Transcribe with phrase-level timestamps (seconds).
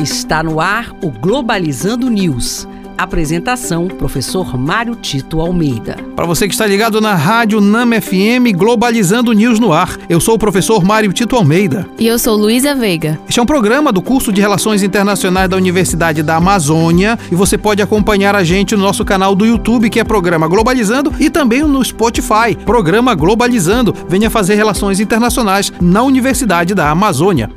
[0.00, 2.66] Está no ar o Globalizando News.
[2.96, 5.98] Apresentação: Professor Mário Tito Almeida.
[6.16, 10.36] Para você que está ligado na Rádio Nama FM Globalizando News no ar, eu sou
[10.36, 11.86] o professor Mário Tito Almeida.
[11.98, 13.20] E eu sou Luísa Veiga.
[13.28, 17.58] Este é um programa do curso de Relações Internacionais da Universidade da Amazônia e você
[17.58, 21.62] pode acompanhar a gente no nosso canal do YouTube, que é Programa Globalizando, e também
[21.62, 23.94] no Spotify, Programa Globalizando.
[24.08, 27.50] Venha fazer relações internacionais na Universidade da Amazônia.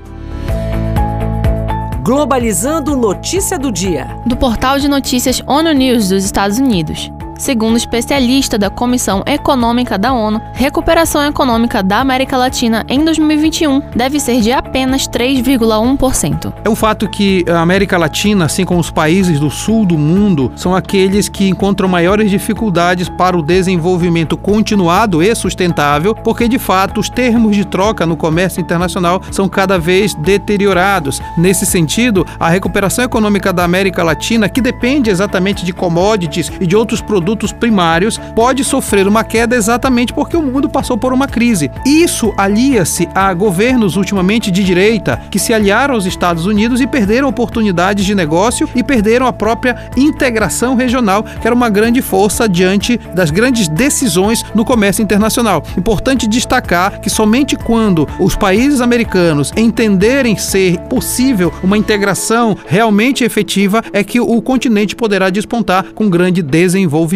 [2.03, 4.19] Globalizando Notícia do Dia.
[4.25, 7.09] Do portal de notícias ONU News dos Estados Unidos.
[7.43, 14.17] Segundo especialista da Comissão Econômica da ONU, recuperação econômica da América Latina em 2021 deve
[14.17, 16.53] ser de apenas 3,1%.
[16.63, 20.53] É um fato que a América Latina, assim como os países do sul do mundo,
[20.55, 27.01] são aqueles que encontram maiores dificuldades para o desenvolvimento continuado e sustentável, porque de fato
[27.01, 31.21] os termos de troca no comércio internacional são cada vez deteriorados.
[31.37, 36.77] Nesse sentido, a recuperação econômica da América Latina, que depende exatamente de commodities e de
[36.77, 41.27] outros produtos produtos primários pode sofrer uma queda exatamente porque o mundo passou por uma
[41.27, 41.71] crise.
[41.85, 47.27] Isso alia-se a governos ultimamente de direita que se aliaram aos Estados Unidos e perderam
[47.27, 52.99] oportunidades de negócio e perderam a própria integração regional, que era uma grande força diante
[53.15, 55.63] das grandes decisões no comércio internacional.
[55.75, 63.81] Importante destacar que somente quando os países americanos entenderem ser possível uma integração realmente efetiva
[63.91, 67.12] é que o continente poderá despontar com grande desenvolvimento.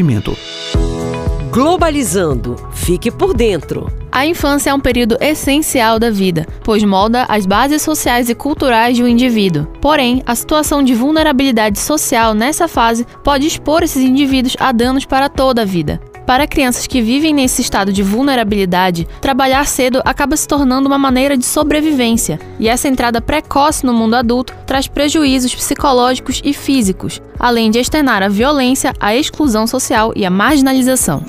[1.51, 2.55] Globalizando.
[2.71, 3.91] Fique por dentro.
[4.11, 8.95] A infância é um período essencial da vida, pois molda as bases sociais e culturais
[8.95, 9.65] de um indivíduo.
[9.81, 15.29] Porém, a situação de vulnerabilidade social nessa fase pode expor esses indivíduos a danos para
[15.29, 16.01] toda a vida.
[16.27, 21.37] Para crianças que vivem nesse estado de vulnerabilidade, trabalhar cedo acaba se tornando uma maneira
[21.37, 27.71] de sobrevivência, e essa entrada precoce no mundo adulto traz prejuízos psicológicos e físicos, além
[27.71, 31.23] de externar a violência, a exclusão social e a marginalização.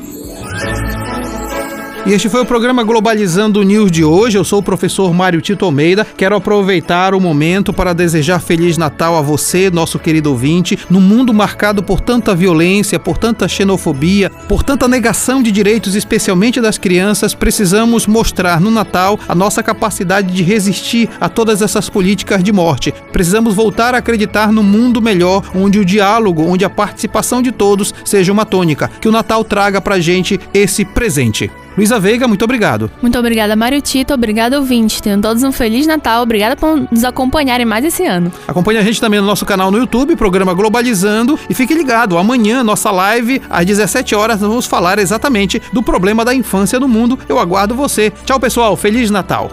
[2.06, 4.38] E este foi o programa Globalizando News de hoje.
[4.38, 6.06] Eu sou o professor Mário Tito Almeida.
[6.16, 10.78] Quero aproveitar o momento para desejar Feliz Natal a você, nosso querido ouvinte.
[10.88, 16.62] No mundo marcado por tanta violência, por tanta xenofobia, por tanta negação de direitos, especialmente
[16.62, 22.42] das crianças, precisamos mostrar no Natal a nossa capacidade de resistir a todas essas políticas
[22.42, 22.94] de morte.
[23.12, 27.92] Precisamos voltar a acreditar no mundo melhor, onde o diálogo, onde a participação de todos
[28.02, 28.90] seja uma tônica.
[28.98, 31.50] Que o Natal traga pra gente esse presente.
[31.78, 32.90] Luísa Veiga, muito obrigado.
[33.00, 34.12] Muito obrigada, Mário Tito.
[34.12, 35.00] Obrigada, ouvinte.
[35.00, 36.24] Tenham todos um Feliz Natal.
[36.24, 38.32] Obrigada por nos acompanharem mais esse ano.
[38.48, 41.38] Acompanhe a gente também no nosso canal no YouTube, programa Globalizando.
[41.48, 46.24] E fique ligado, amanhã, nossa live, às 17 horas, nós vamos falar exatamente do problema
[46.24, 47.16] da infância no mundo.
[47.28, 48.12] Eu aguardo você.
[48.26, 48.76] Tchau, pessoal.
[48.76, 49.48] Feliz Natal.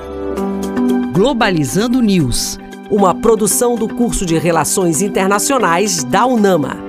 [1.13, 2.57] Globalizando News.
[2.89, 6.84] Uma produção do curso de Relações Internacionais da UNAMA.